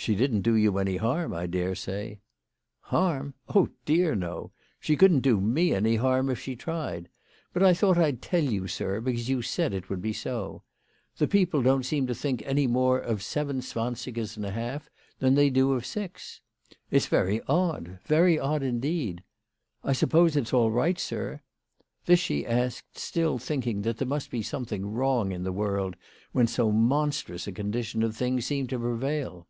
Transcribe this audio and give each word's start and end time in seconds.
She 0.00 0.14
didn't 0.14 0.40
do 0.40 0.54
you 0.54 0.78
any 0.78 0.96
harm, 0.96 1.34
I 1.34 1.46
dare 1.46 1.74
say."" 1.74 2.20
Harm; 2.94 3.34
oh 3.50 3.68
dear 3.84 4.14
no! 4.14 4.50
She 4.80 4.96
couldn't 4.96 5.20
do 5.20 5.42
me 5.42 5.74
any 5.74 5.96
harm 5.96 6.30
if 6.30 6.40
she 6.40 6.56
tried. 6.56 7.10
But 7.52 7.62
I 7.62 7.74
thought 7.74 7.98
I'd 7.98 8.22
tell 8.22 8.42
you, 8.42 8.66
sir, 8.66 9.02
because 9.02 9.28
you 9.28 9.42
said 9.42 9.74
it 9.74 9.90
would 9.90 10.00
be 10.00 10.14
so. 10.14 10.62
The 11.18 11.28
people 11.28 11.60
don't 11.60 11.82
seem 11.84 12.06
to 12.06 12.14
think 12.14 12.40
any 12.46 12.66
more 12.66 12.98
of 12.98 13.22
seven 13.22 13.60
zwansigers 13.60 14.38
and 14.38 14.46
a 14.46 14.52
half 14.52 14.88
than 15.18 15.34
they 15.34 15.50
do 15.50 15.72
of 15.72 15.84
six! 15.84 16.40
It's 16.90 17.04
very 17.06 17.42
odd, 17.46 17.98
very 18.06 18.38
odd, 18.38 18.62
indeed. 18.62 19.22
I 19.84 19.92
suppose 19.92 20.34
it's 20.34 20.54
all 20.54 20.70
right, 20.70 20.98
sir?" 20.98 21.42
This 22.06 22.20
she 22.20 22.46
asked, 22.46 22.96
still 22.98 23.36
thinking 23.36 23.82
that 23.82 23.98
there 23.98 24.08
must 24.08 24.30
be 24.30 24.40
something 24.42 24.86
wrong 24.94 25.30
in 25.30 25.42
the 25.44 25.52
world 25.52 25.94
when 26.32 26.46
so 26.46 26.72
monstrous 26.72 27.46
a 27.46 27.52
condition 27.52 28.02
of 28.02 28.16
things 28.16 28.46
seemed 28.46 28.70
to 28.70 28.78
prevail. 28.78 29.46